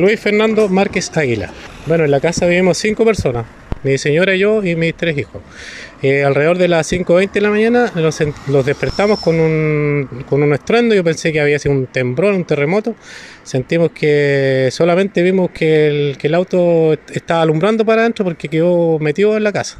Luis 0.00 0.20
Fernando 0.20 0.68
Márquez 0.68 1.10
Águila. 1.16 1.50
Bueno, 1.86 2.04
en 2.04 2.12
la 2.12 2.20
casa 2.20 2.46
vivimos 2.46 2.78
cinco 2.78 3.04
personas, 3.04 3.46
mi 3.82 3.98
señora, 3.98 4.36
yo 4.36 4.62
y 4.62 4.76
mis 4.76 4.96
tres 4.96 5.18
hijos. 5.18 5.42
Eh, 6.02 6.22
alrededor 6.22 6.56
de 6.56 6.68
las 6.68 6.92
5.20 6.92 7.32
de 7.32 7.40
la 7.40 7.50
mañana 7.50 7.92
los, 7.96 8.16
despertamos 8.64 9.18
con 9.18 9.40
un, 9.40 10.52
estruendo, 10.54 10.94
yo 10.94 11.02
pensé 11.02 11.32
que 11.32 11.40
había 11.40 11.58
sido 11.58 11.74
un 11.74 11.88
temblor, 11.88 12.32
un 12.34 12.44
terremoto. 12.44 12.94
Sentimos 13.42 13.90
que 13.90 14.68
solamente 14.70 15.20
vimos 15.20 15.50
que 15.50 15.88
el, 15.88 16.16
que 16.16 16.28
el 16.28 16.36
auto 16.36 16.92
estaba 17.12 17.42
alumbrando 17.42 17.84
para 17.84 18.02
adentro 18.02 18.24
porque 18.24 18.48
quedó 18.48 19.00
metido 19.00 19.36
en 19.36 19.42
la 19.42 19.52
casa. 19.52 19.78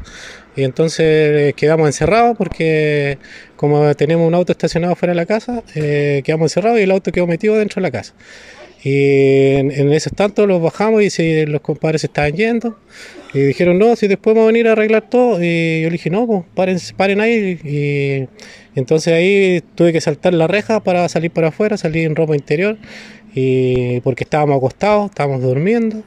Y 0.57 0.65
entonces 0.65 1.07
eh, 1.07 1.55
quedamos 1.57 1.87
encerrados 1.87 2.37
porque 2.37 3.19
como 3.55 3.95
tenemos 3.95 4.27
un 4.27 4.35
auto 4.35 4.51
estacionado 4.51 4.97
fuera 4.97 5.13
de 5.13 5.17
la 5.17 5.27
casa, 5.27 5.63
eh, 5.77 6.23
quedamos 6.25 6.51
encerrados 6.51 6.81
y 6.81 6.83
el 6.83 6.91
auto 6.91 7.13
quedó 7.13 7.29
metido 7.29 7.55
dentro 7.55 7.77
de 7.77 7.83
la 7.83 7.93
casa. 7.93 8.15
Y 8.83 9.55
en, 9.55 9.71
en 9.71 9.93
ese 9.93 10.11
tanto 10.11 10.47
los 10.47 10.63
bajamos 10.63 11.03
y 11.03 11.11
si 11.11 11.47
los 11.47 11.61
compadres 11.61 12.03
se 12.03 12.07
estaban 12.07 12.33
yendo. 12.33 12.77
Y 13.35 13.41
dijeron, 13.41 13.79
no, 13.79 13.95
si 13.95 14.09
después 14.09 14.35
vamos 14.35 14.49
a 14.49 14.53
venir 14.53 14.69
a 14.69 14.73
arreglar 14.73 15.11
todo. 15.11 15.43
Y 15.43 15.83
yo 15.83 15.89
le 15.89 15.93
dije, 15.93 16.11
no, 16.11 16.27
pues 16.27 16.45
paren, 16.55 16.79
paren 16.97 17.21
ahí. 17.21 17.59
Y 17.65 18.79
entonces 18.79 19.13
ahí 19.13 19.63
tuve 19.75 19.93
que 19.93 20.01
saltar 20.01 20.33
la 20.35 20.47
reja 20.47 20.81
para 20.81 21.09
salir 21.09 21.31
para 21.31 21.49
afuera, 21.49 21.77
salir 21.77 22.07
en 22.07 22.17
ropa 22.17 22.35
interior. 22.35 22.79
Y 23.35 24.01
porque 24.01 24.25
estábamos 24.25 24.57
acostados, 24.57 25.11
estábamos 25.11 25.43
durmiendo. 25.43 26.03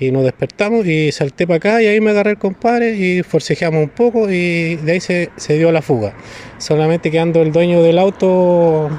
Y 0.00 0.10
nos 0.10 0.24
despertamos 0.24 0.86
y 0.86 1.12
salté 1.12 1.46
para 1.46 1.58
acá 1.58 1.82
y 1.82 1.86
ahí 1.86 2.00
me 2.00 2.10
agarré 2.10 2.30
el 2.30 2.38
compadre 2.38 2.96
y 2.96 3.22
forcejeamos 3.22 3.84
un 3.84 3.90
poco 3.90 4.28
y 4.28 4.74
de 4.76 4.92
ahí 4.92 5.00
se, 5.00 5.30
se 5.36 5.56
dio 5.58 5.70
la 5.70 5.80
fuga. 5.80 6.14
Solamente 6.58 7.10
quedando 7.10 7.40
el 7.40 7.52
dueño 7.52 7.82
del 7.82 7.98
auto 7.98 8.90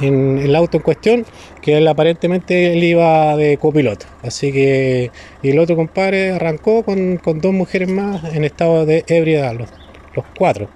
en 0.00 0.38
el 0.38 0.54
auto 0.56 0.78
en 0.78 0.82
cuestión, 0.82 1.26
que 1.62 1.78
él 1.78 1.88
aparentemente 1.88 2.72
él 2.72 2.82
iba 2.82 3.36
de 3.36 3.56
copiloto. 3.58 4.06
Así 4.22 4.52
que 4.52 5.10
y 5.42 5.50
el 5.50 5.58
otro 5.58 5.76
compadre 5.76 6.32
arrancó 6.32 6.82
con, 6.82 7.18
con 7.18 7.40
dos 7.40 7.52
mujeres 7.52 7.88
más 7.88 8.24
en 8.34 8.44
estado 8.44 8.86
de 8.86 9.04
ebriedad, 9.06 9.54
los, 9.54 9.68
los, 10.14 10.24
cuatro. 10.38 10.68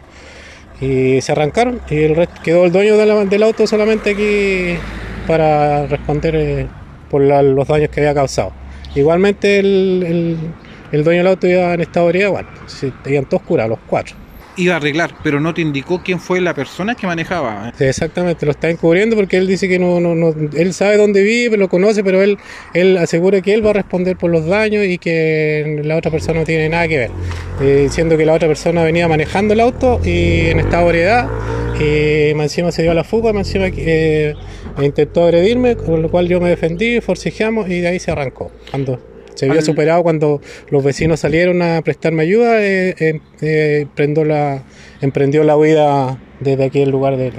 Y 0.80 1.20
se 1.20 1.32
arrancaron 1.32 1.80
y 1.88 2.02
el 2.02 2.16
resto 2.16 2.40
quedó 2.42 2.64
el 2.64 2.72
dueño 2.72 2.96
de 2.96 3.06
la, 3.06 3.24
del 3.24 3.42
auto 3.42 3.66
solamente 3.66 4.10
aquí 4.10 4.78
para 5.26 5.86
responder 5.86 6.36
eh, 6.36 6.66
por 7.10 7.22
la, 7.22 7.42
los 7.42 7.66
daños 7.66 7.90
que 7.90 8.00
había 8.00 8.14
causado. 8.14 8.52
Igualmente 8.94 9.58
el, 9.58 10.04
el, 10.06 10.38
el, 10.92 11.04
dueño 11.04 11.20
del 11.20 11.28
auto 11.28 11.46
iba 11.46 11.74
en 11.74 11.80
estado 11.80 12.06
de 12.06 12.10
ebriedad, 12.10 12.30
bueno, 12.30 12.48
sí, 12.66 12.92
iban 13.06 13.24
todos 13.24 13.42
curados, 13.42 13.70
los 13.70 13.78
cuatro 13.86 14.23
iba 14.56 14.74
a 14.74 14.76
arreglar, 14.76 15.14
pero 15.22 15.40
no 15.40 15.54
te 15.54 15.62
indicó 15.62 16.02
quién 16.04 16.20
fue 16.20 16.40
la 16.40 16.54
persona 16.54 16.94
que 16.94 17.06
manejaba. 17.06 17.72
Exactamente, 17.78 18.46
lo 18.46 18.52
está 18.52 18.70
encubriendo 18.70 19.16
porque 19.16 19.36
él 19.36 19.46
dice 19.46 19.68
que 19.68 19.78
no, 19.78 20.00
no, 20.00 20.14
no, 20.14 20.34
él 20.54 20.72
sabe 20.74 20.96
dónde 20.96 21.22
vive, 21.22 21.56
lo 21.56 21.68
conoce, 21.68 22.04
pero 22.04 22.22
él, 22.22 22.38
él 22.72 22.96
asegura 22.98 23.40
que 23.40 23.54
él 23.54 23.64
va 23.64 23.70
a 23.70 23.74
responder 23.74 24.16
por 24.16 24.30
los 24.30 24.46
daños 24.46 24.84
y 24.86 24.98
que 24.98 25.80
la 25.84 25.96
otra 25.96 26.10
persona 26.10 26.40
no 26.40 26.46
tiene 26.46 26.68
nada 26.68 26.88
que 26.88 26.98
ver, 26.98 27.10
eh, 27.60 27.88
que 27.94 28.26
la 28.26 28.32
otra 28.32 28.48
persona 28.48 28.82
venía 28.84 29.08
manejando 29.08 29.54
el 29.54 29.60
auto 29.60 30.00
y 30.04 30.48
en 30.48 30.60
esta 30.60 30.80
variedad 30.82 31.28
y 31.80 32.30
encima 32.30 32.70
se 32.70 32.82
dio 32.82 32.92
a 32.92 32.94
la 32.94 33.04
fuga, 33.04 33.30
encima 33.30 33.66
eh, 33.68 34.34
intentó 34.80 35.24
agredirme, 35.24 35.76
con 35.76 36.02
lo 36.02 36.10
cual 36.10 36.28
yo 36.28 36.40
me 36.40 36.48
defendí, 36.48 37.00
forcejeamos 37.00 37.68
y 37.68 37.80
de 37.80 37.88
ahí 37.88 37.98
se 37.98 38.10
arrancó. 38.10 38.50
Cuando 38.70 39.13
se 39.34 39.48
vio 39.48 39.62
superado 39.62 40.02
cuando 40.02 40.40
los 40.70 40.84
vecinos 40.84 41.20
salieron 41.20 41.62
a 41.62 41.82
prestarme 41.82 42.22
ayuda, 42.22 42.62
eh, 42.62 42.94
eh, 42.98 43.20
eh, 43.40 43.86
la, 44.24 44.62
emprendió 45.00 45.44
la 45.44 45.56
huida 45.56 46.18
desde 46.40 46.64
aquí 46.64 46.80
el 46.80 46.90
lugar 46.90 47.16
del, 47.16 47.32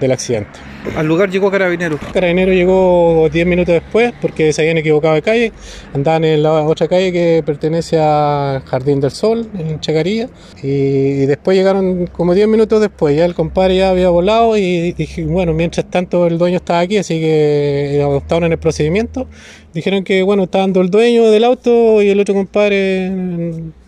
del 0.00 0.12
accidente. 0.12 0.58
¿Al 0.96 1.06
lugar 1.06 1.30
llegó 1.30 1.50
Carabinero? 1.50 1.98
Carabinero 2.12 2.52
llegó 2.52 3.28
10 3.30 3.46
minutos 3.46 3.74
después 3.74 4.12
porque 4.20 4.52
se 4.52 4.62
habían 4.62 4.78
equivocado 4.78 5.14
de 5.14 5.22
calle. 5.22 5.52
Andaban 5.94 6.24
en 6.24 6.42
la 6.42 6.62
otra 6.62 6.88
calle 6.88 7.12
que 7.12 7.42
pertenece 7.44 7.98
a 8.00 8.62
Jardín 8.64 8.98
del 8.98 9.10
Sol, 9.10 9.48
en 9.58 9.78
Chacarilla. 9.80 10.28
Y 10.62 11.26
después 11.26 11.56
llegaron 11.56 12.06
como 12.06 12.34
10 12.34 12.48
minutos 12.48 12.80
después. 12.80 13.14
Ya 13.14 13.26
el 13.26 13.34
compadre 13.34 13.76
ya 13.76 13.90
había 13.90 14.08
volado 14.08 14.56
y 14.56 14.92
dije, 14.92 15.24
bueno, 15.26 15.52
mientras 15.52 15.88
tanto 15.90 16.26
el 16.26 16.38
dueño 16.38 16.56
estaba 16.56 16.80
aquí, 16.80 16.96
así 16.96 17.20
que 17.20 18.00
adoptaron 18.02 18.44
en 18.44 18.52
el 18.52 18.58
procedimiento. 18.58 19.26
Dijeron 19.74 20.02
que, 20.02 20.22
bueno, 20.22 20.44
estaba 20.44 20.62
dando 20.62 20.80
el 20.80 20.90
dueño 20.90 21.30
del 21.30 21.44
auto 21.44 22.02
y 22.02 22.08
el 22.08 22.18
otro 22.18 22.34
compadre, 22.34 23.10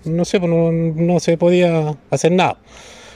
no 0.04 0.24
sé, 0.24 0.38
pues 0.38 0.50
no, 0.50 0.70
no 0.70 1.20
se 1.20 1.38
podía 1.38 1.96
hacer 2.10 2.32
nada. 2.32 2.58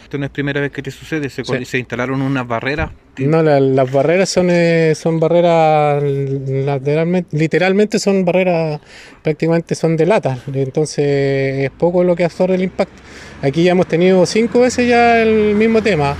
Esto 0.06 0.18
no 0.18 0.26
es 0.26 0.30
primera 0.30 0.60
vez 0.60 0.70
que 0.70 0.82
te 0.82 0.92
sucede, 0.92 1.28
se, 1.28 1.44
sí. 1.44 1.64
se 1.64 1.78
instalaron 1.78 2.22
unas 2.22 2.46
barreras. 2.46 2.92
No, 3.18 3.42
la, 3.42 3.58
las 3.58 3.90
barreras 3.90 4.28
son, 4.28 4.50
eh, 4.50 4.94
son 4.94 5.18
barreras, 5.18 6.00
lateralmente, 6.00 7.36
literalmente 7.36 7.98
son 7.98 8.24
barreras, 8.24 8.80
prácticamente 9.24 9.74
son 9.74 9.96
de 9.96 10.06
lata, 10.06 10.38
entonces 10.54 11.64
es 11.64 11.70
poco 11.72 12.04
lo 12.04 12.14
que 12.14 12.22
absorbe 12.22 12.54
el 12.54 12.62
impacto. 12.62 12.94
Aquí 13.42 13.64
ya 13.64 13.72
hemos 13.72 13.88
tenido 13.88 14.24
cinco 14.26 14.60
veces 14.60 14.88
ya 14.88 15.20
el 15.20 15.56
mismo 15.56 15.82
tema. 15.82 16.14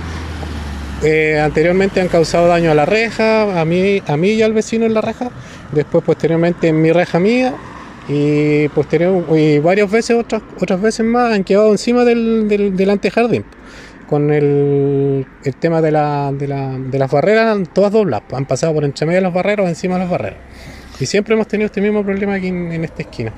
Eh, 1.01 1.39
anteriormente 1.39 2.01
han 2.01 2.09
causado 2.09 2.45
daño 2.47 2.71
a 2.71 2.75
la 2.75 2.85
reja, 2.85 3.61
a 3.61 3.63
mí, 3.63 4.01
a 4.05 4.17
mí 4.17 4.31
y 4.31 4.41
al 4.41 4.51
vecino 4.51 4.85
en 4.85 4.95
la 4.95 4.99
reja, 4.99 5.31
después 5.71 6.03
posteriormente 6.03 6.67
en 6.67 6.81
mi 6.81 6.91
reja 6.91 7.19
mía 7.19 7.55
y 8.09 8.67
posterior 8.67 9.23
y 9.33 9.59
varias 9.59 9.89
veces 9.89 10.17
otras 10.17 10.41
otras 10.59 10.81
veces 10.81 11.05
más 11.05 11.33
han 11.33 11.45
quedado 11.45 11.71
encima 11.71 12.03
del, 12.03 12.49
del, 12.49 12.75
del 12.75 12.89
antejardín 12.89 13.45
con 14.07 14.31
el, 14.31 15.25
el 15.43 15.55
tema 15.55 15.81
de, 15.81 15.91
la, 15.91 16.31
de, 16.33 16.47
la, 16.47 16.77
de, 16.77 16.97
las 16.97 17.11
barreras 17.11 17.57
todas 17.73 17.91
doblas 17.91 18.21
han 18.31 18.45
pasado 18.45 18.73
por 18.73 18.83
entre 18.83 19.05
medio 19.05 19.17
de 19.17 19.23
las 19.23 19.33
barreras 19.33 19.65
o 19.65 19.69
encima 19.69 19.95
de 19.95 20.01
las 20.01 20.09
barreras 20.09 20.39
y 20.99 21.05
siempre 21.05 21.35
hemos 21.35 21.47
tenido 21.47 21.67
este 21.67 21.81
mismo 21.81 22.03
problema 22.03 22.35
aquí 22.35 22.47
en, 22.47 22.71
en 22.71 22.83
esta 22.83 23.03
esquina 23.03 23.33